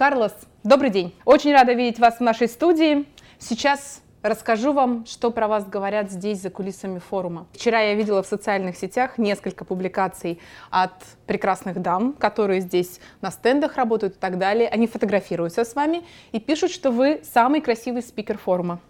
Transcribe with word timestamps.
Карлос, 0.00 0.32
добрый 0.64 0.88
день. 0.88 1.14
Очень 1.26 1.52
рада 1.52 1.74
видеть 1.74 1.98
вас 1.98 2.16
в 2.16 2.20
нашей 2.20 2.48
студии. 2.48 3.04
Сейчас 3.38 4.00
Расскажу 4.22 4.74
вам, 4.74 5.06
что 5.06 5.30
про 5.30 5.48
вас 5.48 5.66
говорят 5.66 6.10
здесь, 6.10 6.42
за 6.42 6.50
кулисами 6.50 6.98
форума. 6.98 7.46
Вчера 7.54 7.80
я 7.80 7.94
видела 7.94 8.22
в 8.22 8.26
социальных 8.26 8.76
сетях 8.76 9.16
несколько 9.16 9.64
публикаций 9.64 10.38
от 10.68 10.92
прекрасных 11.26 11.80
дам, 11.80 12.12
которые 12.12 12.60
здесь 12.60 13.00
на 13.22 13.30
стендах 13.30 13.76
работают 13.76 14.16
и 14.16 14.18
так 14.18 14.36
далее. 14.36 14.68
Они 14.68 14.86
фотографируются 14.86 15.64
с 15.64 15.74
вами 15.74 16.02
и 16.32 16.38
пишут, 16.38 16.70
что 16.70 16.90
вы 16.90 17.22
самый 17.24 17.62
красивый 17.62 18.02
спикер 18.02 18.36
форума. 18.36 18.80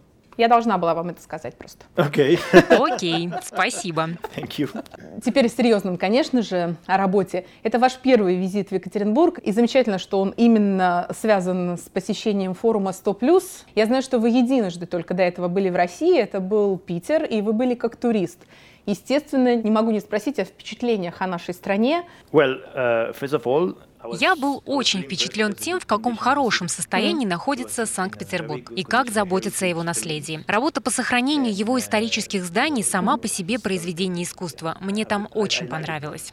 Я 0.40 0.48
должна 0.48 0.78
была 0.78 0.94
вам 0.94 1.10
это 1.10 1.20
сказать 1.20 1.54
просто. 1.54 1.84
Окей. 1.96 2.38
Okay. 2.50 2.94
Окей, 2.94 3.26
okay, 3.26 3.40
спасибо. 3.44 4.08
Thank 4.34 4.56
you. 4.56 4.84
Теперь 5.22 5.50
серьезно, 5.50 5.98
конечно 5.98 6.40
же, 6.40 6.76
о 6.86 6.96
работе. 6.96 7.44
Это 7.62 7.78
ваш 7.78 7.96
первый 7.98 8.36
визит 8.36 8.70
в 8.70 8.72
Екатеринбург, 8.72 9.38
и 9.38 9.52
замечательно, 9.52 9.98
что 9.98 10.18
он 10.18 10.30
именно 10.38 11.06
связан 11.14 11.76
с 11.76 11.90
посещением 11.90 12.54
форума 12.54 12.92
100+. 12.92 13.42
Я 13.74 13.84
знаю, 13.84 14.00
что 14.00 14.18
вы 14.18 14.30
единожды 14.30 14.86
только 14.86 15.12
до 15.12 15.22
этого 15.24 15.48
были 15.48 15.68
в 15.68 15.76
России, 15.76 16.18
это 16.18 16.40
был 16.40 16.78
Питер, 16.78 17.24
и 17.24 17.42
вы 17.42 17.52
были 17.52 17.74
как 17.74 17.96
турист. 17.96 18.38
Естественно, 18.86 19.56
не 19.56 19.70
могу 19.70 19.90
не 19.90 20.00
спросить 20.00 20.38
о 20.38 20.44
впечатлениях 20.46 21.20
о 21.20 21.26
нашей 21.26 21.52
стране. 21.52 22.04
Well, 22.32 22.56
uh, 22.74 23.12
first 23.12 23.34
of 23.34 23.42
all, 23.44 23.76
я 24.18 24.36
был 24.36 24.62
очень 24.66 25.02
впечатлен 25.02 25.52
тем, 25.52 25.80
в 25.80 25.86
каком 25.86 26.16
хорошем 26.16 26.68
состоянии 26.68 27.26
находится 27.26 27.86
Санкт-Петербург 27.86 28.70
и 28.72 28.82
как 28.82 29.10
заботится 29.10 29.64
о 29.64 29.68
его 29.68 29.82
наследии. 29.82 30.44
Работа 30.46 30.80
по 30.80 30.90
сохранению 30.90 31.54
его 31.54 31.78
исторических 31.78 32.44
зданий 32.44 32.82
сама 32.82 33.16
по 33.16 33.28
себе 33.28 33.58
произведение 33.58 34.24
искусства. 34.24 34.76
Мне 34.80 35.04
там 35.04 35.28
очень 35.34 35.68
понравилось. 35.68 36.32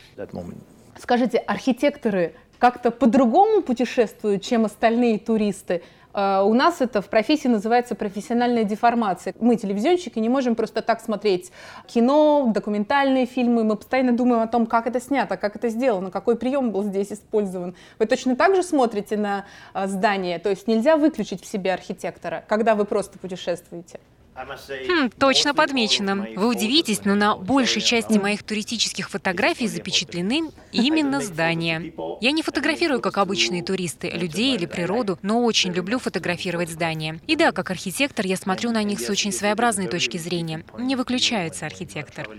Скажите, 0.99 1.37
архитекторы 1.37 2.35
как-то 2.57 2.89
по-другому 2.91 3.61
путешествуют, 3.61 4.43
чем 4.43 4.65
остальные 4.65 5.19
туристы? 5.19 5.83
А, 6.13 6.43
у 6.43 6.53
нас 6.53 6.81
это 6.81 7.01
в 7.01 7.09
профессии 7.09 7.47
называется 7.47 7.95
профессиональная 7.95 8.63
деформация. 8.63 9.33
Мы, 9.39 9.55
телевизионщики, 9.55 10.19
не 10.19 10.29
можем 10.29 10.55
просто 10.55 10.81
так 10.81 11.01
смотреть 11.01 11.51
кино, 11.85 12.51
документальные 12.53 13.25
фильмы. 13.25 13.63
Мы 13.63 13.75
постоянно 13.75 14.13
думаем 14.13 14.41
о 14.41 14.47
том, 14.47 14.65
как 14.65 14.87
это 14.87 14.99
снято, 14.99 15.37
как 15.37 15.55
это 15.55 15.69
сделано, 15.69 16.11
какой 16.11 16.37
прием 16.37 16.71
был 16.71 16.83
здесь 16.83 17.11
использован. 17.11 17.75
Вы 17.99 18.05
точно 18.05 18.35
так 18.35 18.55
же 18.55 18.63
смотрите 18.63 19.17
на 19.17 19.45
а, 19.73 19.87
здание? 19.87 20.39
То 20.39 20.49
есть 20.49 20.67
нельзя 20.67 20.97
выключить 20.97 21.41
в 21.41 21.45
себе 21.45 21.73
архитектора, 21.73 22.43
когда 22.47 22.75
вы 22.75 22.85
просто 22.85 23.19
путешествуете? 23.19 23.99
Хм, 24.37 25.09
точно 25.17 25.55
подмечено. 25.55 26.27
Вы 26.35 26.47
удивитесь, 26.47 27.03
но 27.05 27.15
на 27.15 27.35
большей 27.35 27.81
части 27.81 28.19
моих 28.19 28.43
туристических 28.43 29.09
фотографий 29.09 29.67
запечатлены 29.67 30.51
именно 30.71 31.21
здания. 31.21 31.93
Я 32.21 32.31
не 32.31 32.43
фотографирую, 32.43 33.01
как 33.01 33.17
обычные 33.17 33.63
туристы, 33.63 34.09
людей 34.09 34.55
или 34.55 34.67
природу, 34.67 35.17
но 35.23 35.43
очень 35.43 35.73
люблю 35.73 35.97
фотографировать 35.97 36.69
здания. 36.69 37.19
И 37.25 37.35
да, 37.35 37.51
как 37.51 37.71
архитектор, 37.71 38.25
я 38.25 38.37
смотрю 38.37 38.71
на 38.71 38.83
них 38.83 38.99
с 38.99 39.09
очень 39.09 39.31
своеобразной 39.31 39.87
точки 39.87 40.17
зрения. 40.17 40.63
Не 40.77 40.95
выключается 40.95 41.65
архитектор. 41.65 42.29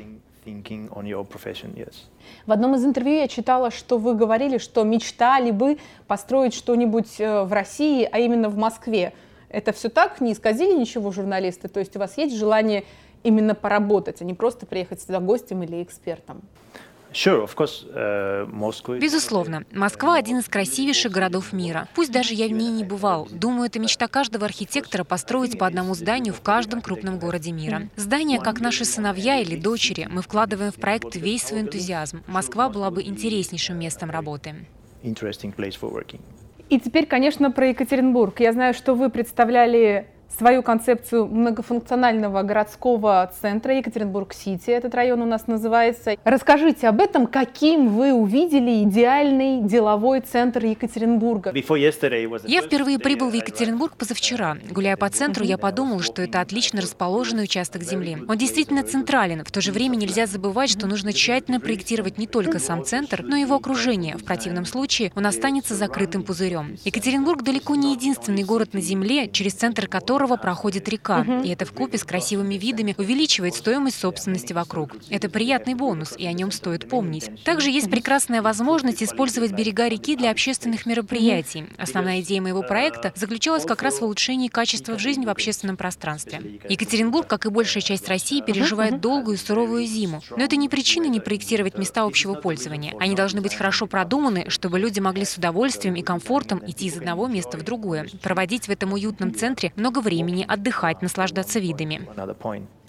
В 2.47 2.53
одном 2.53 2.75
из 2.75 2.85
интервью 2.85 3.17
я 3.17 3.29
читала, 3.29 3.71
что 3.71 3.99
вы 3.99 4.15
говорили, 4.15 4.59
что 4.59 4.85
мечтали 4.85 5.51
бы 5.51 5.79
построить 6.07 6.55
что-нибудь 6.55 7.21
э, 7.21 7.43
в 7.43 7.53
России, 7.53 8.09
а 8.11 8.19
именно 8.19 8.49
в 8.49 8.57
Москве. 8.57 9.13
Это 9.49 9.73
все 9.73 9.89
так? 9.89 10.21
Не 10.21 10.33
исказили 10.33 10.79
ничего 10.79 11.11
журналисты? 11.11 11.69
То 11.69 11.81
есть 11.81 11.97
у 11.97 11.99
вас 11.99 12.17
есть 12.19 12.37
желание 12.37 12.85
именно 13.23 13.55
поработать, 13.55 14.21
а 14.21 14.25
не 14.25 14.35
просто 14.35 14.67
приехать 14.67 15.01
сюда 15.03 15.21
гостем 15.21 15.63
или 15.63 15.83
экспертом? 15.83 16.43
Uh, 17.11 18.99
Безусловно, 18.99 19.65
Москва 19.73 20.17
один 20.17 20.39
из 20.39 20.49
красивейших 20.49 21.11
городов 21.11 21.55
мира. 21.55 21.89
Пусть 21.95 22.13
даже 22.13 22.35
я 22.35 22.49
в 22.49 22.53
ней 22.53 22.71
не 22.71 22.85
бывал. 22.85 23.27
Думаю, 23.31 23.69
это 23.69 23.79
мечта 23.79 24.09
каждого 24.09 24.45
архитектора 24.45 25.05
построить 25.05 25.59
по 25.59 25.67
одному 25.67 25.95
зданию 25.95 26.35
в 26.35 26.43
каждом 26.43 26.83
крупном 26.83 27.19
городе 27.19 27.51
мира. 27.51 27.89
Здания, 27.97 28.39
как 28.39 28.61
наши 28.61 28.85
сыновья 28.85 29.41
или 29.41 29.57
дочери, 29.57 30.07
мы 30.11 30.21
вкладываем 30.21 30.71
в 30.71 30.77
проект 30.77 31.17
весь 31.17 31.45
свой 31.45 31.63
энтузиазм. 31.63 32.23
Москва 32.27 32.69
была 32.69 32.91
бы 32.91 33.03
интереснейшим 33.03 33.79
местом 33.79 34.11
работы. 34.11 34.55
И 36.69 36.79
теперь, 36.79 37.07
конечно, 37.07 37.51
про 37.51 37.69
Екатеринбург. 37.69 38.41
Я 38.41 38.53
знаю, 38.53 38.75
что 38.75 38.95
вы 38.95 39.09
представляли 39.09 40.07
свою 40.37 40.63
концепцию 40.63 41.27
многофункционального 41.27 42.43
городского 42.43 43.31
центра 43.41 43.75
Екатеринбург-Сити, 43.77 44.71
этот 44.71 44.95
район 44.95 45.23
у 45.23 45.27
нас 45.27 45.47
называется. 45.47 46.17
Расскажите 46.25 46.89
об 46.89 47.01
этом, 47.01 47.27
каким 47.27 47.89
вы 47.89 48.13
увидели 48.13 48.85
идеальный 48.85 49.63
деловой 49.63 50.21
центр 50.21 50.65
Екатеринбурга. 50.65 51.53
Я 52.47 52.63
впервые 52.63 52.99
прибыл 52.99 53.31
в 53.31 53.35
Екатеринбург 53.35 53.97
позавчера. 53.97 54.59
Гуляя 54.71 54.97
по 54.97 55.09
центру, 55.09 55.45
я 55.45 55.59
подумал, 55.59 56.01
что 56.01 56.23
это 56.23 56.41
отлично 56.41 56.81
расположенный 56.81 57.45
участок 57.45 57.83
земли. 57.83 58.19
Он 58.29 58.37
действительно 58.37 58.83
централен. 58.83 59.45
В 59.45 59.51
то 59.51 59.61
же 59.61 59.73
время 59.73 59.97
нельзя 59.97 60.27
забывать, 60.27 60.71
что 60.71 60.87
нужно 60.87 61.13
тщательно 61.13 61.59
проектировать 61.59 62.19
не 62.19 62.27
только 62.27 62.59
сам 62.59 62.85
центр, 62.85 63.23
но 63.23 63.37
и 63.37 63.41
его 63.41 63.57
окружение. 63.57 64.17
В 64.17 64.25
противном 64.25 64.67
случае 64.67 65.11
он 65.17 65.27
останется 65.27 65.75
закрытым 65.75 66.23
пузырем. 66.23 66.77
Екатеринбург 66.85 67.43
далеко 67.43 67.75
не 67.75 67.95
единственный 67.95 68.45
город 68.45 68.75
на 68.75 68.81
земле, 68.81 69.29
через 69.29 69.55
центр 69.55 69.89
которого 69.89 70.18
которого 70.19 70.37
проходит 70.37 70.89
река, 70.89 71.25
и 71.45 71.49
это 71.51 71.65
в 71.65 71.73
купе 71.73 71.97
с 71.97 72.03
красивыми 72.03 72.57
видами 72.57 72.93
увеличивает 72.99 73.55
стоимость 73.55 74.01
собственности 74.01 74.53
вокруг. 74.53 74.97
Это 75.11 75.29
приятный 75.29 75.75
бонус, 75.75 76.15
и 76.19 76.27
о 76.27 76.33
нем 76.33 76.51
стоит 76.51 76.89
помнить. 76.89 77.31
Также 77.45 77.71
есть 77.71 77.89
прекрасная 77.89 78.43
возможность 78.43 79.01
использовать 79.01 79.53
берега 79.53 79.87
реки 79.87 80.17
для 80.17 80.33
общественных 80.33 80.87
мероприятий. 80.87 81.67
Основная 81.79 82.21
идея 82.21 82.43
моего 82.43 82.65
проекта 82.65 83.13
заключалась 83.15 83.65
как 83.65 83.81
раз 83.83 84.01
в 84.01 84.03
улучшении 84.03 84.49
качества 84.49 84.99
жизни 84.99 85.25
в 85.25 85.29
общественном 85.29 85.77
пространстве. 85.77 86.59
Екатеринбург, 86.69 87.29
как 87.29 87.47
и 87.47 87.49
большая 87.49 87.85
часть 87.85 88.09
России, 88.09 88.43
переживает 88.43 89.01
долгую 89.01 89.37
и 89.37 89.39
суровую 89.39 89.87
зиму. 89.87 90.21
Но 90.31 90.43
это 90.43 90.57
не 90.57 90.69
причина 90.69 91.07
не 91.07 91.21
проектировать 91.21 91.79
места 91.79 92.03
общего 92.03 92.35
пользования. 92.35 92.97
Они 92.99 93.15
должны 93.15 93.41
быть 93.41 93.55
хорошо 93.55 93.87
продуманы, 93.87 94.47
чтобы 94.49 94.81
люди 94.81 94.99
могли 94.99 95.25
с 95.25 95.37
удовольствием 95.37 95.95
и 95.95 96.03
комфортом 96.03 96.61
идти 96.67 96.87
из 96.87 96.97
одного 96.97 97.29
места 97.29 97.57
в 97.57 97.63
другое, 97.63 98.09
проводить 98.21 98.67
в 98.67 98.71
этом 98.71 98.95
уютном 98.95 99.33
центре 99.33 99.73
много 99.77 100.01
времени 100.01 100.08
отдыхать, 100.47 101.03
наслаждаться 101.03 101.59
видами. 101.59 102.07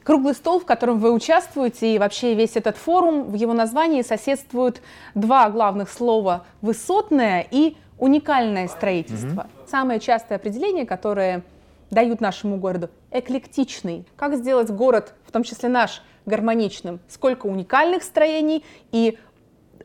Круглый 0.03 0.34
стол, 0.34 0.59
в 0.59 0.66
котором 0.66 1.00
вы 1.00 1.12
участвуете, 1.12 1.94
и 1.94 2.00
вообще 2.00 2.34
весь 2.34 2.56
этот 2.56 2.78
форум, 2.78 3.25
в 3.25 3.35
его 3.35 3.53
названии 3.53 4.02
соседствуют 4.02 4.81
два 5.13 5.50
главных 5.50 5.90
слова 5.90 6.46
«высотное» 6.62 7.46
и 7.52 7.75
«уникальное 8.00 8.68
строительство». 8.68 9.41
Mm-hmm. 9.41 9.69
Самое 9.69 10.00
частое 10.00 10.38
определение, 10.38 10.85
которое 10.85 11.44
дают 11.91 12.22
нашему 12.22 12.58
городу– 12.58 12.90
эклектичный. 13.12 14.06
Как 14.16 14.35
сделать 14.35 14.69
город, 14.69 15.13
в 15.25 15.31
том 15.31 15.44
числе 15.44 15.69
наш, 15.69 16.02
гармоничным? 16.25 17.00
Сколько 17.08 17.47
уникальных 17.47 18.03
строений 18.03 18.63
и 18.91 19.18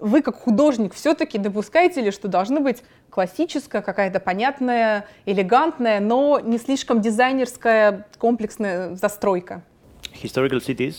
вы 0.04 0.20
как 0.20 0.36
художник 0.36 0.92
все-таки 0.92 1.38
допускаете 1.38 2.02
ли, 2.02 2.10
что 2.10 2.28
должны 2.28 2.60
быть 2.60 2.82
классическая, 3.08 3.80
какая-то 3.80 4.20
понятная, 4.20 5.06
элегантная, 5.24 5.98
но 5.98 6.40
не 6.40 6.58
слишком 6.58 7.00
дизайнерская, 7.00 8.06
комплексная 8.18 8.94
застройка? 8.96 9.62
Historical 10.22 10.60
cities, 10.60 10.96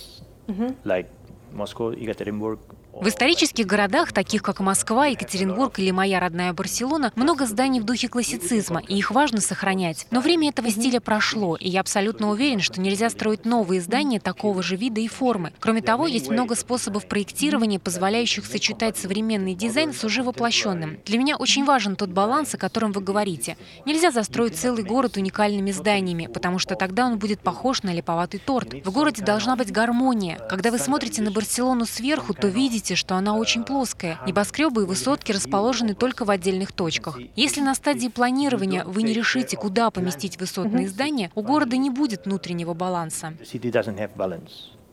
mm-hmm. 0.47 0.75
like 0.83 1.05
Moscow, 1.53 1.95
Екатеринбург, 1.95 2.59
в 2.95 3.07
исторических 3.09 3.65
городах, 3.65 4.13
таких 4.13 4.41
как 4.41 4.61
Москва, 4.61 5.07
Екатеринбург 5.07 5.79
или 5.79 5.91
моя 5.91 6.19
родная 6.19 6.53
Барселона, 6.53 7.11
много 7.15 7.45
зданий 7.45 7.81
в 7.81 7.83
духе 7.83 8.07
классицизма, 8.07 8.81
и 8.87 8.97
их 8.97 9.11
важно 9.11 9.41
сохранять. 9.41 10.07
Но 10.11 10.21
время 10.21 10.49
этого 10.49 10.69
стиля 10.69 11.01
прошло, 11.01 11.57
и 11.57 11.67
я 11.67 11.81
абсолютно 11.81 12.29
уверен, 12.29 12.61
что 12.61 12.79
нельзя 12.79 13.09
строить 13.09 13.45
новые 13.45 13.81
здания 13.81 14.19
такого 14.19 14.63
же 14.63 14.77
вида 14.77 15.01
и 15.01 15.07
формы. 15.07 15.51
Кроме 15.59 15.81
того, 15.81 16.07
есть 16.07 16.29
много 16.29 16.55
способов 16.55 17.07
проектирования, 17.07 17.79
позволяющих 17.79 18.45
сочетать 18.45 18.97
современный 18.97 19.55
дизайн 19.55 19.93
с 19.93 20.03
уже 20.05 20.23
воплощенным. 20.23 20.97
Для 21.05 21.17
меня 21.17 21.35
очень 21.35 21.65
важен 21.65 21.97
тот 21.97 22.09
баланс, 22.09 22.55
о 22.55 22.57
котором 22.57 22.93
вы 22.93 23.01
говорите. 23.01 23.57
Нельзя 23.85 24.11
застроить 24.11 24.55
целый 24.55 24.83
город 24.83 25.17
уникальными 25.17 25.71
зданиями, 25.71 26.27
потому 26.27 26.59
что 26.59 26.75
тогда 26.75 27.07
он 27.07 27.19
будет 27.19 27.41
похож 27.41 27.83
на 27.83 27.93
липоватый 27.93 28.39
торт. 28.39 28.73
В 28.85 28.91
городе 28.91 29.21
должна 29.21 29.57
быть 29.57 29.71
гармония. 29.71 30.39
Когда 30.49 30.71
вы 30.71 30.79
смотрите 30.79 31.21
на 31.21 31.31
Барселону 31.31 31.85
сверху, 31.85 32.33
то 32.33 32.47
видите, 32.47 32.84
видите, 32.85 32.95
что 32.95 33.15
она 33.15 33.35
очень 33.35 33.63
плоская. 33.63 34.19
Небоскребы 34.27 34.83
и 34.83 34.85
высотки 34.85 35.31
расположены 35.31 35.95
только 35.95 36.23
в 36.25 36.29
отдельных 36.29 36.71
точках. 36.71 37.19
Если 37.35 37.61
на 37.61 37.73
стадии 37.73 38.09
планирования 38.09 38.83
вы 38.85 39.01
не 39.03 39.13
решите, 39.13 39.57
куда 39.57 39.89
поместить 39.89 40.39
высотные 40.39 40.87
здания, 40.87 41.31
у 41.35 41.41
города 41.41 41.77
не 41.77 41.89
будет 41.89 42.25
внутреннего 42.25 42.73
баланса. 42.73 43.33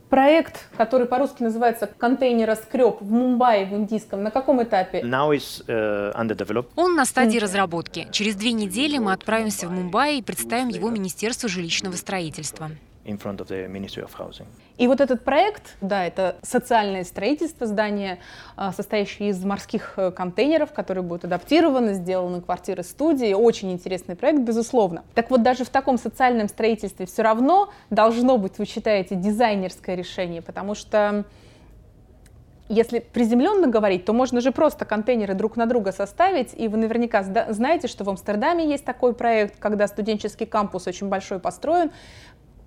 Проект, 0.09 0.69
который 0.77 1.07
по-русски 1.07 1.43
называется 1.43 1.87
«Контейнероскреб» 1.87 3.01
в 3.01 3.11
Мумбаи, 3.11 3.65
в 3.65 3.73
индийском, 3.73 4.23
на 4.23 4.31
каком 4.31 4.63
этапе? 4.63 5.01
Uh, 5.01 6.13
Он 6.77 6.95
на 6.97 7.07
стадии 7.07 7.39
разработки. 7.39 8.07
Через 8.11 8.35
две 8.35 8.53
недели 8.53 8.99
мы 8.99 9.15
отправимся 9.15 9.69
в 9.69 9.73
Мумбаи 9.73 10.19
и 10.19 10.23
представим 10.23 10.69
его 10.69 10.91
Министерству 10.91 11.49
жилищного 11.49 11.97
строительства. 11.97 12.71
In 13.05 13.19
front 13.19 13.39
of 13.39 13.49
the 13.49 13.69
Ministry 13.69 14.05
of 14.05 14.11
Housing. 14.19 14.47
И 14.79 14.87
вот 14.87 15.01
этот 15.01 15.23
проект, 15.25 15.77
да, 15.81 16.05
это 16.07 16.37
социальное 16.43 17.05
строительство 17.05 17.67
здания, 17.67 18.19
а, 18.57 18.73
состоящее 18.73 19.31
из 19.31 19.45
морских 19.45 19.95
э, 19.97 20.11
контейнеров, 20.11 20.73
которые 20.73 21.05
будут 21.05 21.25
адаптированы, 21.25 21.95
сделаны 21.95 22.41
квартиры 22.41 22.83
студии. 22.83 23.33
Очень 23.35 23.73
интересный 23.73 24.17
проект, 24.17 24.41
безусловно. 24.41 25.05
Так 25.15 25.31
вот, 25.31 25.43
даже 25.43 25.65
в 25.65 25.69
таком 25.69 25.99
социальном 25.99 26.49
строительстве 26.49 27.07
все 27.07 27.23
равно 27.23 27.71
должно 27.91 28.39
быть, 28.39 28.59
вы 28.59 28.65
считаете, 28.65 29.15
дизайнерское 29.15 29.95
решение, 29.95 30.43
потому 30.43 30.75
что 30.75 31.25
если 32.69 33.01
приземленно 33.01 33.67
говорить, 33.67 34.07
то 34.07 34.15
можно 34.15 34.41
же 34.41 34.51
просто 34.51 34.87
контейнеры 34.87 35.35
друг 35.35 35.57
на 35.57 35.67
друга 35.67 35.93
составить, 35.93 36.55
и 36.55 36.69
вы 36.69 36.79
наверняка 36.79 37.23
знаете, 37.23 37.87
что 37.87 38.05
в 38.05 38.09
Амстердаме 38.09 38.67
есть 38.67 38.85
такой 38.85 39.15
проект, 39.15 39.59
когда 39.59 39.87
студенческий 39.87 40.47
кампус 40.47 40.87
очень 40.87 41.09
большой 41.09 41.39
построен, 41.39 41.91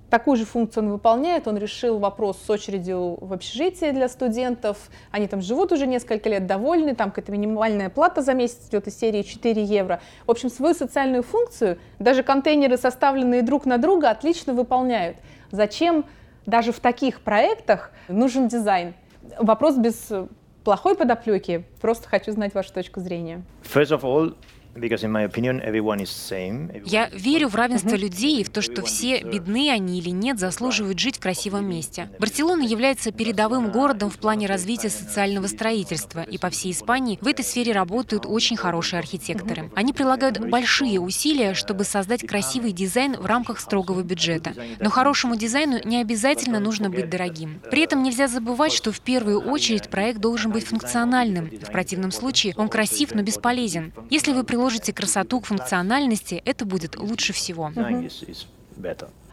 Такую 0.10 0.38
же 0.38 0.46
функцию 0.46 0.84
он 0.84 0.92
выполняет. 0.92 1.48
Он 1.48 1.58
решил 1.58 1.98
вопрос 2.00 2.40
с 2.46 2.50
очередью 2.50 3.18
в 3.20 3.34
общежитии 3.34 3.92
для 3.92 4.08
студентов. 4.08 4.78
Они 5.12 5.28
там 5.28 5.42
живут 5.42 5.72
уже 5.72 5.88
несколько 5.88 6.30
лет, 6.30 6.46
довольны. 6.46 6.96
Там 6.96 7.10
какая-то 7.10 7.32
минимальная 7.32 7.90
плата 7.90 8.22
за 8.22 8.34
месяц 8.34 8.70
идет 8.70 8.88
из 8.88 8.98
серии 8.98 9.24
4 9.24 9.64
евро. 9.64 10.02
В 10.28 10.32
общем, 10.32 10.50
свою 10.50 10.76
социальную 10.76 11.24
функцию 11.24 11.80
даже 12.00 12.24
контейнеры, 12.24 12.78
составленные 12.78 13.42
друг 13.42 13.66
на 13.66 13.78
друга, 13.78 14.12
отлично 14.12 14.54
выполняют. 14.54 15.18
Зачем 15.52 16.06
даже 16.46 16.72
в 16.72 16.80
таких 16.80 17.22
проектах 17.22 17.92
нужен 18.08 18.48
дизайн? 18.48 18.94
Вопрос 19.40 19.76
без 19.76 20.12
плохой 20.64 20.96
подоплеки. 20.96 21.66
Просто 21.82 22.08
хочу 22.08 22.32
знать 22.32 22.54
вашу 22.54 22.74
точку 22.74 23.00
зрения. 23.00 23.44
First 23.64 23.92
of 23.92 24.02
all, 24.02 24.36
я 26.86 27.10
верю 27.14 27.48
в 27.48 27.56
равенство 27.56 27.96
людей 27.96 28.42
и 28.42 28.44
в 28.44 28.50
то, 28.50 28.62
что 28.62 28.84
все, 28.84 29.22
бедны 29.22 29.70
они 29.72 30.00
или 30.00 30.10
нет, 30.10 30.38
заслуживают 30.38 31.00
жить 31.00 31.16
в 31.16 31.22
красивом 31.22 31.70
месте. 31.70 32.10
Барселона 32.20 32.62
является 32.62 33.14
передовым 33.14 33.72
городом 33.72 34.10
в 34.10 34.18
плане 34.18 34.48
развития 34.48 34.90
социального 34.90 35.48
строительства, 35.48 36.24
и 36.24 36.38
по 36.38 36.50
всей 36.50 36.74
Испании 36.74 37.18
в 37.22 37.28
этой 37.28 37.46
сфере 37.46 37.72
работают 37.72 38.26
очень 38.26 38.58
хорошие 38.58 39.00
архитекторы. 39.00 39.72
Они 39.76 39.94
прилагают 39.94 40.40
большие 40.40 41.00
усилия, 41.00 41.54
чтобы 41.54 41.86
создать 41.86 42.28
красивый 42.28 42.74
дизайн 42.74 43.16
в 43.16 43.26
рамках 43.26 43.62
строгого 43.62 44.04
бюджета. 44.04 44.54
Но 44.82 44.90
хорошему 44.90 45.38
дизайну 45.38 45.80
не 45.86 46.02
обязательно 46.02 46.60
нужно 46.60 46.90
быть 46.90 47.10
дорогим. 47.10 47.62
При 47.72 47.84
этом 47.84 48.04
нельзя 48.04 48.28
забывать, 48.28 48.74
что 48.74 48.92
в 48.92 49.00
первую 49.00 49.40
очередь 49.40 49.90
проект 49.90 50.20
должен 50.20 50.52
быть 50.52 50.66
функциональным. 50.66 51.50
В 51.50 51.72
противном 51.72 52.12
случае 52.12 52.54
он 52.58 52.68
красив, 52.68 53.16
но 53.16 53.22
бесполезен. 53.22 53.94
Если 54.10 54.34
вы 54.34 54.44
приложите 54.44 54.65
приложите 54.66 54.94
красоту 54.94 55.42
к 55.42 55.46
функциональности, 55.46 56.42
это 56.44 56.66
будет 56.66 56.98
лучше 56.98 57.34
всего. 57.34 57.72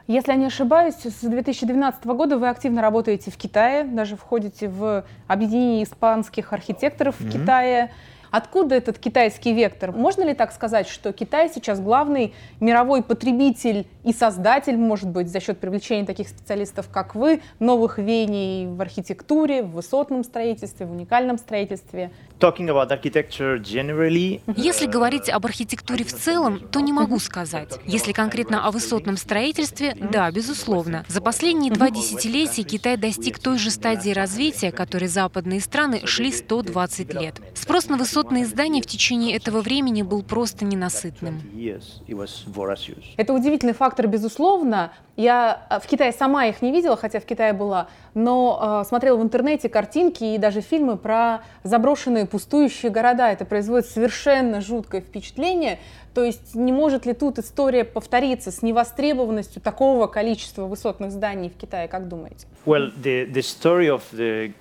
Если 0.09 0.33
я 0.33 0.37
не 0.37 0.47
ошибаюсь, 0.47 0.97
с 0.97 1.21
2012 1.23 2.05
года 2.05 2.37
вы 2.37 2.49
активно 2.49 2.83
работаете 2.83 3.31
в 3.31 3.37
Китае, 3.39 3.85
даже 3.85 4.17
входите 4.17 4.69
в 4.69 5.05
объединение 5.29 5.85
испанских 5.85 6.53
архитекторов 6.53 7.19
в 7.19 7.25
mm-hmm. 7.25 7.33
Китае. 7.33 7.93
Откуда 8.33 8.77
этот 8.77 8.99
китайский 8.99 9.53
вектор? 9.53 9.93
Можно 9.93 10.25
ли 10.25 10.33
так 10.33 10.53
сказать, 10.53 10.89
что 10.89 11.13
Китай 11.13 11.51
сейчас 11.55 11.81
главный 11.81 12.33
мировой 12.61 13.03
потребитель 13.03 13.87
и 14.05 14.13
создатель, 14.15 14.79
может 14.79 15.11
быть, 15.11 15.29
за 15.29 15.39
счет 15.39 15.59
привлечения 15.59 16.07
таких 16.07 16.29
специалистов, 16.29 16.89
как 16.91 17.15
вы, 17.15 17.43
новых 17.59 17.99
веяний 17.99 18.67
в 18.67 18.81
архитектуре, 18.81 19.63
в 19.63 19.73
высотном 19.73 20.25
строительстве, 20.25 20.87
в 20.87 20.93
уникальном 20.93 21.37
строительстве? 21.37 22.11
Если 24.57 24.87
говорить 24.87 25.29
об 25.29 25.45
архитектуре 25.45 26.03
в 26.03 26.13
целом, 26.13 26.59
то 26.59 26.81
не 26.81 26.93
могу 26.93 27.19
сказать. 27.19 27.79
Если 27.85 28.13
конкретно 28.13 28.67
о 28.67 28.71
высотном 28.71 29.19
строительстве, 29.19 29.95
да, 29.95 30.31
безусловно. 30.31 31.05
За 31.07 31.21
последние 31.21 31.71
два 31.71 31.91
десятилетия 31.91 32.63
Китай 32.63 32.97
достиг 32.97 33.39
той 33.39 33.59
же 33.59 33.71
стадии 33.71 34.11
развития, 34.11 34.73
которой 34.73 35.09
западные 35.09 35.61
страны 35.61 36.01
шли 36.07 36.33
120 36.33 37.15
лет. 37.15 37.35
Спрос 37.55 37.89
на 37.89 37.99
высотное 38.23 38.43
Высотные 38.43 38.47
здания 38.47 38.83
в 38.83 38.87
течение 38.87 39.37
этого 39.37 39.61
времени 39.61 40.03
был 40.03 40.23
просто 40.23 40.65
ненасытным. 40.65 41.41
Это 43.17 43.33
удивительный 43.33 43.73
фактор, 43.73 44.07
безусловно. 44.07 44.93
Я 45.17 45.67
а, 45.69 45.79
в 45.79 45.87
Китае 45.87 46.13
сама 46.13 46.47
их 46.47 46.63
не 46.63 46.73
видела, 46.73 46.97
хотя 46.97 47.21
в 47.21 47.25
Китае 47.25 47.53
была, 47.53 47.89
но 48.15 48.81
э, 48.83 48.89
смотрела 48.89 49.19
в 49.19 49.23
интернете 49.23 49.69
картинки 49.69 50.25
и 50.25 50.39
даже 50.39 50.63
фильмы 50.63 50.97
про 50.97 51.43
заброшенные 51.65 52.27
пустующие 52.27 52.91
города. 52.91 53.31
Это 53.31 53.45
производит 53.45 53.87
совершенно 53.87 54.61
жуткое 54.61 55.03
впечатление. 55.03 55.79
То 56.15 56.25
есть 56.25 56.55
не 56.55 56.73
может 56.73 57.05
ли 57.07 57.13
тут 57.13 57.39
история 57.39 57.85
повториться 57.85 58.51
с 58.51 58.63
невостребованностью 58.63 59.61
такого 59.61 60.07
количества 60.07 60.67
высотных 60.67 61.11
зданий 61.11 61.51
в 61.51 61.57
Китае, 61.57 61.89
как 61.89 62.09
думаете? 62.09 62.47
Well, 62.65 62.93
the, 62.97 63.31
the 63.31 63.43
story 63.43 63.89
of 63.89 64.03
the 64.13 64.55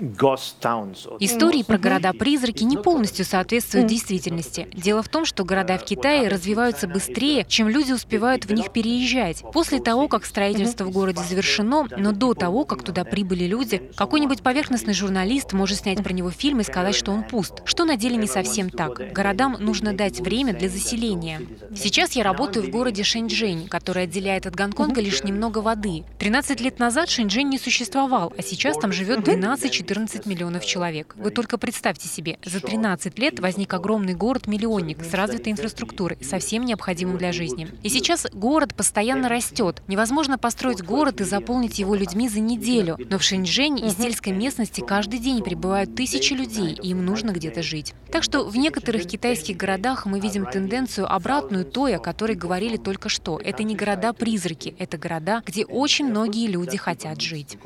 Истории 0.00 1.62
про 1.62 1.78
города-призраки 1.78 2.64
не 2.64 2.76
полностью 2.76 3.24
соответствуют 3.24 3.88
действительности. 3.88 4.68
Дело 4.72 5.02
в 5.02 5.08
том, 5.08 5.24
что 5.24 5.44
города 5.44 5.76
в 5.78 5.84
Китае 5.84 6.28
развиваются 6.28 6.86
быстрее, 6.86 7.44
чем 7.48 7.68
люди 7.68 7.92
успевают 7.92 8.44
в 8.44 8.52
них 8.52 8.72
переезжать. 8.72 9.42
После 9.52 9.80
того, 9.80 10.08
как 10.08 10.24
строительство 10.24 10.84
в 10.84 10.90
городе 10.90 11.20
завершено, 11.28 11.86
но 11.96 12.12
до 12.12 12.34
того, 12.34 12.64
как 12.64 12.82
туда 12.82 13.04
прибыли 13.04 13.44
люди, 13.44 13.90
какой-нибудь 13.96 14.42
поверхностный 14.42 14.94
журналист 14.94 15.52
может 15.52 15.78
снять 15.78 16.02
про 16.02 16.12
него 16.12 16.30
фильм 16.30 16.60
и 16.60 16.64
сказать, 16.64 16.94
что 16.94 17.12
он 17.12 17.24
пуст, 17.24 17.62
что 17.64 17.84
на 17.84 17.96
деле 17.96 18.16
не 18.16 18.26
совсем 18.26 18.70
так. 18.70 19.12
Городам 19.12 19.56
нужно 19.58 19.92
дать 19.92 20.20
время 20.20 20.52
для 20.52 20.68
заселения. 20.68 21.40
Сейчас 21.74 22.12
я 22.12 22.22
работаю 22.22 22.66
в 22.66 22.70
городе 22.70 23.02
Шэньчжэнь, 23.02 23.68
который 23.68 24.04
отделяет 24.04 24.46
от 24.46 24.54
Гонконга 24.54 25.00
лишь 25.00 25.24
немного 25.24 25.58
воды. 25.58 26.04
13 26.18 26.60
лет 26.60 26.78
назад 26.78 27.08
Шэньчжэнь 27.08 27.48
не 27.48 27.58
существовал, 27.58 28.32
а 28.36 28.42
сейчас 28.42 28.78
там 28.78 28.92
живет 28.92 29.24
12 29.24 29.72
14 29.88 30.26
миллионов 30.26 30.66
человек. 30.66 31.14
Вы 31.16 31.30
только 31.30 31.56
представьте 31.56 32.08
себе, 32.08 32.38
за 32.44 32.60
13 32.60 33.18
лет 33.18 33.40
возник 33.40 33.72
огромный 33.72 34.12
город-миллионник 34.12 35.02
с 35.02 35.14
развитой 35.14 35.52
инфраструктурой, 35.52 36.18
со 36.22 36.38
всем 36.38 36.66
необходимым 36.66 37.16
для 37.16 37.32
жизни. 37.32 37.68
И 37.82 37.88
сейчас 37.88 38.26
город 38.30 38.74
постоянно 38.74 39.30
растет. 39.30 39.82
Невозможно 39.88 40.36
построить 40.36 40.84
город 40.84 41.22
и 41.22 41.24
заполнить 41.24 41.78
его 41.78 41.94
людьми 41.94 42.28
за 42.28 42.40
неделю. 42.40 42.98
Но 43.08 43.18
в 43.18 43.22
Шэньчжэне 43.22 43.86
и 43.86 43.90
сельской 43.90 44.34
местности 44.34 44.82
каждый 44.82 45.20
день 45.20 45.42
прибывают 45.42 45.94
тысячи 45.94 46.34
людей, 46.34 46.74
и 46.74 46.90
им 46.90 47.06
нужно 47.06 47.30
где-то 47.30 47.62
жить. 47.62 47.94
Так 48.12 48.22
что 48.22 48.44
в 48.44 48.56
некоторых 48.58 49.06
китайских 49.06 49.56
городах 49.56 50.04
мы 50.04 50.20
видим 50.20 50.44
тенденцию 50.44 51.10
обратную 51.10 51.64
той, 51.64 51.96
о 51.96 51.98
которой 51.98 52.36
говорили 52.36 52.76
только 52.76 53.08
что. 53.08 53.40
Это 53.42 53.62
не 53.62 53.74
города-призраки, 53.74 54.74
это 54.78 54.98
города, 54.98 55.42
где 55.46 55.64
очень 55.64 56.08
многие 56.08 56.46
люди 56.46 56.76
хотят 56.76 57.22
жить. 57.22 57.56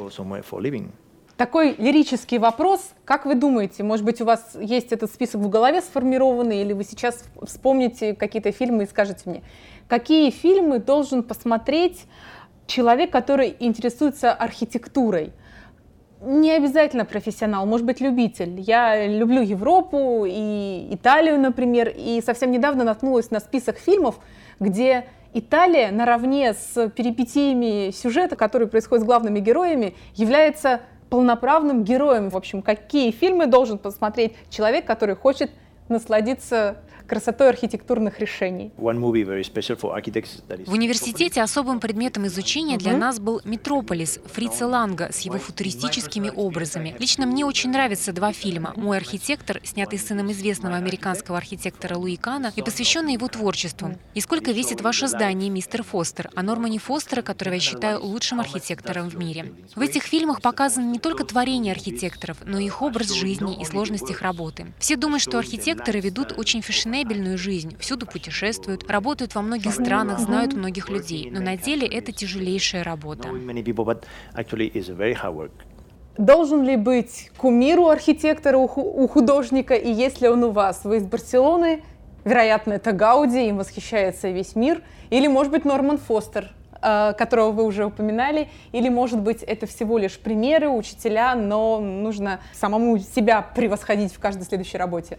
Такой 1.42 1.74
лирический 1.76 2.38
вопрос. 2.38 2.92
Как 3.04 3.26
вы 3.26 3.34
думаете, 3.34 3.82
может 3.82 4.04
быть, 4.04 4.20
у 4.20 4.24
вас 4.24 4.56
есть 4.60 4.92
этот 4.92 5.10
список 5.10 5.40
в 5.40 5.48
голове 5.48 5.80
сформированный, 5.80 6.62
или 6.62 6.72
вы 6.72 6.84
сейчас 6.84 7.24
вспомните 7.42 8.14
какие-то 8.14 8.52
фильмы 8.52 8.84
и 8.84 8.86
скажете 8.86 9.22
мне, 9.24 9.42
какие 9.88 10.30
фильмы 10.30 10.78
должен 10.78 11.24
посмотреть 11.24 12.04
человек, 12.68 13.10
который 13.10 13.56
интересуется 13.58 14.32
архитектурой? 14.32 15.32
Не 16.20 16.52
обязательно 16.52 17.04
профессионал, 17.04 17.66
может 17.66 17.86
быть, 17.86 18.00
любитель. 18.00 18.60
Я 18.60 19.08
люблю 19.08 19.42
Европу 19.42 20.24
и 20.24 20.86
Италию, 20.92 21.40
например, 21.40 21.88
и 21.88 22.22
совсем 22.24 22.52
недавно 22.52 22.84
наткнулась 22.84 23.32
на 23.32 23.40
список 23.40 23.78
фильмов, 23.78 24.20
где 24.60 25.06
Италия 25.34 25.90
наравне 25.90 26.54
с 26.54 26.88
перипетиями 26.90 27.90
сюжета, 27.90 28.36
который 28.36 28.68
происходит 28.68 29.02
с 29.02 29.06
главными 29.06 29.40
героями, 29.40 29.96
является 30.14 30.82
полноправным 31.12 31.84
героем. 31.84 32.30
В 32.30 32.36
общем, 32.38 32.62
какие 32.62 33.10
фильмы 33.10 33.46
должен 33.46 33.76
посмотреть 33.76 34.32
человек, 34.48 34.86
который 34.86 35.14
хочет 35.14 35.50
насладиться 35.90 36.78
красотой 37.06 37.48
архитектурных 37.48 38.20
решений. 38.20 38.72
В 38.76 38.86
университете 40.72 41.42
особым 41.42 41.80
предметом 41.80 42.26
изучения 42.26 42.78
для 42.78 42.96
нас 42.96 43.18
был 43.18 43.40
«Метрополис» 43.44 44.20
Фрица 44.32 44.66
Ланга 44.66 45.10
с 45.12 45.20
его 45.20 45.38
футуристическими 45.38 46.30
образами. 46.30 46.94
Лично 46.98 47.26
мне 47.26 47.44
очень 47.44 47.70
нравятся 47.70 48.12
два 48.12 48.32
фильма. 48.32 48.72
«Мой 48.76 48.98
архитектор», 48.98 49.60
снятый 49.64 49.98
сыном 49.98 50.30
известного 50.32 50.76
американского 50.76 51.38
архитектора 51.38 51.96
Луи 51.96 52.16
Кана 52.16 52.52
и 52.54 52.62
посвященный 52.62 53.14
его 53.14 53.26
творчеству. 53.28 53.96
«И 54.14 54.20
сколько 54.20 54.52
весит 54.52 54.80
ваше 54.80 55.08
здание, 55.08 55.50
мистер 55.50 55.82
Фостер», 55.82 56.30
о 56.34 56.42
Нормане 56.42 56.78
Фостера, 56.78 57.22
которого 57.22 57.54
я 57.54 57.60
считаю 57.60 58.00
лучшим 58.04 58.40
архитектором 58.40 59.08
в 59.08 59.16
мире. 59.16 59.52
В 59.74 59.80
этих 59.80 60.04
фильмах 60.04 60.40
показано 60.40 60.86
не 60.86 60.98
только 60.98 61.24
творение 61.24 61.72
архитекторов, 61.72 62.38
но 62.44 62.58
и 62.58 62.66
их 62.66 62.82
образ 62.82 63.10
жизни 63.10 63.60
и 63.60 63.64
сложность 63.64 64.10
их 64.10 64.22
работы. 64.22 64.72
Все 64.78 64.96
думают, 64.96 65.22
что 65.22 65.38
архитекторы 65.38 66.00
ведут 66.00 66.34
очень 66.36 66.62
фешенебельный 66.62 66.91
фешенебельную 66.92 67.38
жизнь, 67.38 67.76
всюду 67.78 68.06
путешествуют, 68.06 68.90
работают 68.90 69.34
во 69.34 69.42
многих 69.42 69.72
странах, 69.72 70.18
знают 70.20 70.52
многих 70.52 70.88
людей. 70.88 71.30
Но 71.30 71.40
на 71.40 71.56
деле 71.56 71.86
это 71.86 72.12
тяжелейшая 72.12 72.84
работа. 72.84 73.28
Должен 76.18 76.62
ли 76.64 76.76
быть 76.76 77.30
кумир 77.38 77.78
у 77.78 77.88
архитектора, 77.88 78.58
у 78.58 79.08
художника, 79.08 79.74
и 79.74 79.90
если 79.90 80.28
он 80.28 80.44
у 80.44 80.50
вас? 80.50 80.84
Вы 80.84 80.98
из 80.98 81.04
Барселоны, 81.04 81.82
вероятно, 82.24 82.74
это 82.74 82.92
Гауди, 82.92 83.48
им 83.48 83.56
восхищается 83.56 84.28
весь 84.28 84.54
мир. 84.54 84.82
Или, 85.08 85.26
может 85.26 85.50
быть, 85.52 85.64
Норман 85.64 85.96
Фостер, 85.96 86.52
э, 86.82 87.14
которого 87.16 87.52
вы 87.52 87.64
уже 87.64 87.86
упоминали, 87.86 88.48
или, 88.72 88.90
может 88.90 89.20
быть, 89.20 89.42
это 89.42 89.66
всего 89.66 89.96
лишь 89.96 90.18
примеры, 90.18 90.68
учителя, 90.68 91.34
но 91.34 91.80
нужно 91.80 92.40
самому 92.52 92.98
себя 92.98 93.40
превосходить 93.40 94.12
в 94.12 94.18
каждой 94.18 94.44
следующей 94.44 94.76
работе? 94.76 95.18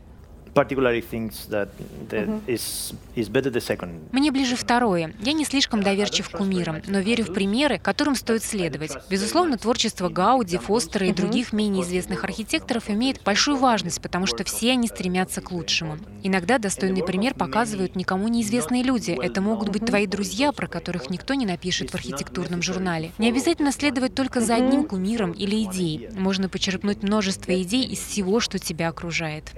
Particularly 0.54 1.02
thinks 1.02 1.46
that, 1.50 1.70
that 2.10 2.28
is, 2.48 2.94
is 3.16 3.30
better 3.30 3.52
the 3.52 3.62
second. 3.62 3.90
Мне 4.12 4.32
ближе 4.32 4.56
второе. 4.56 5.14
Я 5.22 5.34
не 5.34 5.46
слишком 5.46 5.82
доверчив 5.84 6.30
к 6.30 6.38
кумирам, 6.38 6.82
но 6.88 7.00
верю 7.00 7.26
в 7.26 7.34
примеры, 7.34 7.80
которым 7.80 8.16
стоит 8.16 8.44
следовать. 8.44 8.92
Безусловно, 9.10 9.58
творчество 9.58 10.10
Гауди, 10.10 10.58
Фостера 10.58 11.08
и 11.08 11.14
других 11.14 11.54
менее 11.54 11.84
известных 11.84 12.24
архитекторов 12.24 12.90
имеет 12.90 13.22
большую 13.24 13.58
важность, 13.58 14.02
потому 14.02 14.26
что 14.26 14.44
все 14.44 14.72
они 14.72 14.88
стремятся 14.88 15.42
к 15.42 15.52
лучшему. 15.52 15.98
Иногда 16.24 16.58
достойный 16.58 17.04
пример 17.04 17.34
показывают 17.34 17.96
никому 17.96 18.28
неизвестные 18.28 18.84
люди. 18.84 19.12
Это 19.12 19.42
могут 19.42 19.70
быть 19.70 19.86
твои 19.86 20.08
друзья, 20.08 20.52
про 20.52 20.68
которых 20.68 21.10
никто 21.10 21.34
не 21.34 21.46
напишет 21.46 21.92
в 21.92 21.96
архитектурном 21.96 22.62
журнале. 22.62 23.12
Не 23.18 23.30
обязательно 23.30 23.72
следовать 23.72 24.16
только 24.16 24.40
за 24.42 24.56
одним 24.56 24.86
кумиром 24.86 25.32
или 25.32 25.64
идеей. 25.64 26.10
Можно 26.16 26.50
почерпнуть 26.50 27.04
множество 27.04 27.62
идей 27.62 27.86
из 27.86 28.00
всего, 28.00 28.40
что 28.40 28.60
тебя 28.60 28.90
окружает. 28.90 29.52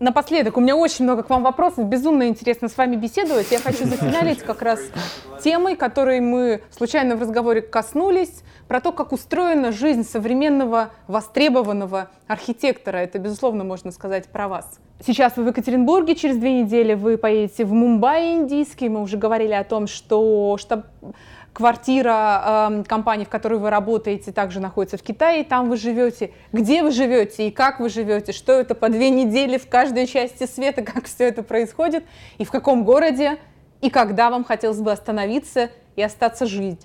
Напоследок, 0.00 0.56
у 0.56 0.60
меня 0.60 0.76
очень 0.76 1.04
много 1.04 1.22
к 1.22 1.30
вам 1.30 1.44
вопросов, 1.44 1.86
безумно 1.86 2.28
интересно 2.28 2.68
с 2.68 2.76
вами 2.76 2.96
беседовать. 2.96 3.50
Я 3.52 3.58
хочу 3.60 3.84
зафиналить 3.84 4.40
как 4.40 4.60
раз 4.60 4.80
темой, 5.42 5.76
которой 5.76 6.20
мы 6.20 6.62
случайно 6.76 7.16
в 7.16 7.22
разговоре 7.22 7.62
коснулись, 7.62 8.42
про 8.66 8.80
то, 8.80 8.92
как 8.92 9.12
устроена 9.12 9.72
жизнь 9.72 10.04
современного 10.04 10.90
востребованного 11.06 12.10
архитектора. 12.26 12.98
Это, 12.98 13.18
безусловно, 13.18 13.62
можно 13.62 13.92
сказать 13.92 14.28
про 14.28 14.48
вас. 14.48 14.78
Сейчас 15.04 15.36
вы 15.36 15.44
в 15.44 15.48
Екатеринбурге, 15.48 16.14
через 16.14 16.38
две 16.38 16.62
недели 16.62 16.94
вы 16.94 17.16
поедете 17.16 17.64
в 17.64 17.72
Мумбай 17.72 18.34
индийский. 18.34 18.88
Мы 18.88 19.00
уже 19.00 19.16
говорили 19.16 19.52
о 19.52 19.64
том, 19.64 19.86
что 19.86 20.56
штаб 20.58 20.86
квартира 21.54 22.68
э, 22.70 22.84
компании, 22.86 23.24
в 23.24 23.28
которой 23.30 23.58
вы 23.58 23.70
работаете, 23.70 24.32
также 24.32 24.60
находится 24.60 24.98
в 24.98 25.02
Китае, 25.02 25.42
и 25.42 25.44
там 25.44 25.70
вы 25.70 25.76
живете. 25.76 26.32
Где 26.52 26.82
вы 26.82 26.90
живете 26.90 27.48
и 27.48 27.50
как 27.50 27.80
вы 27.80 27.88
живете, 27.88 28.32
что 28.32 28.52
это 28.52 28.74
по 28.74 28.88
две 28.88 29.08
недели 29.08 29.56
в 29.56 29.68
каждой 29.68 30.06
части 30.06 30.46
света, 30.46 30.82
как 30.94 31.06
все 31.06 31.28
это 31.28 31.42
происходит, 31.42 32.04
и 32.36 32.44
в 32.44 32.50
каком 32.50 32.84
городе, 32.84 33.38
и 33.80 33.88
когда 33.88 34.30
вам 34.30 34.44
хотелось 34.44 34.80
бы 34.80 34.92
остановиться 34.92 35.70
и 35.94 36.02
остаться 36.02 36.44
жить. 36.44 36.80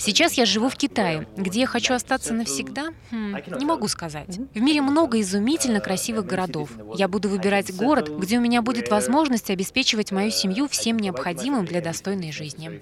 Сейчас 0.00 0.34
я 0.34 0.44
живу 0.44 0.68
в 0.68 0.76
Китае. 0.76 1.26
Где 1.36 1.60
я 1.60 1.66
хочу 1.66 1.94
остаться 1.94 2.34
навсегда? 2.34 2.88
Хм, 3.10 3.36
не 3.58 3.64
могу 3.64 3.88
сказать. 3.88 4.38
В 4.54 4.60
мире 4.60 4.82
много 4.82 5.20
изумительно 5.20 5.80
красивых 5.80 6.26
городов. 6.26 6.70
Я 6.94 7.08
буду 7.08 7.28
выбирать 7.28 7.74
город, 7.74 8.10
где 8.18 8.38
у 8.38 8.40
меня 8.40 8.62
будет 8.62 8.90
возможность 8.90 9.50
обеспечивать 9.50 10.12
мою 10.12 10.30
семью 10.30 10.68
всем 10.68 10.98
необходимым 10.98 11.64
для 11.64 11.80
достойной 11.80 12.32
жизни. 12.32 12.80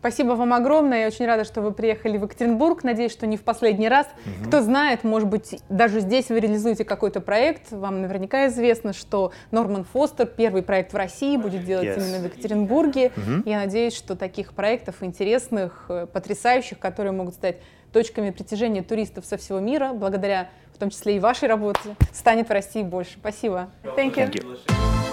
Спасибо 0.00 0.32
вам 0.32 0.52
огромное. 0.52 1.02
Я 1.02 1.06
очень 1.08 1.26
рада, 1.26 1.44
что 1.44 1.60
вы 1.62 1.72
приехали 1.72 2.16
в 2.18 2.22
Екатеринбург. 2.24 2.84
Надеюсь, 2.84 3.12
что 3.12 3.26
не 3.26 3.36
в 3.36 3.42
последний 3.42 3.88
раз. 3.88 4.06
Угу. 4.06 4.48
Кто 4.48 4.60
знает, 4.60 5.04
может 5.04 5.28
быть, 5.28 5.60
даже 5.68 6.00
здесь 6.00 6.28
вы 6.28 6.40
реализуете 6.40 6.84
какой-то 6.84 7.20
проект. 7.20 7.72
Вам 7.72 8.02
наверняка 8.02 8.46
известно, 8.46 8.92
что 8.92 9.32
Норман 9.50 9.84
Фостер, 9.84 10.26
первый 10.26 10.62
проект 10.62 10.92
в 10.92 10.96
России, 10.96 11.36
будет 11.36 11.64
делать 11.64 11.88
yes. 11.88 12.00
именно 12.00 12.22
в 12.22 12.24
Екатеринбурге. 12.26 13.12
Угу. 13.16 13.48
Я 13.48 13.58
надеюсь, 13.58 13.96
что 13.96 14.16
таких 14.16 14.52
проектов 14.52 14.96
интересных, 15.00 15.86
э, 15.88 16.06
потрясающих, 16.12 16.78
которые 16.78 17.12
могут 17.12 17.34
стать 17.34 17.56
точками 17.92 18.30
притяжения 18.30 18.82
туристов 18.82 19.24
со 19.24 19.36
всего 19.36 19.58
мира, 19.58 19.92
благодаря 19.92 20.50
в 20.74 20.78
том 20.78 20.90
числе 20.90 21.16
и 21.16 21.18
вашей 21.18 21.48
работе, 21.48 21.96
станет 22.12 22.48
в 22.48 22.52
России 22.52 22.82
больше. 22.82 23.12
Спасибо. 23.18 23.70
Thank 23.96 24.16
you. 24.16 24.30
Thank 24.30 24.34
you. 24.34 25.05